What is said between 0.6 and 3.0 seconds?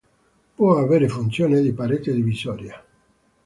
avere funzione di parete divisoria.